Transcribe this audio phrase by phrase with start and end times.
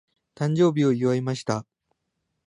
[0.33, 1.67] 誕生日を祝いました。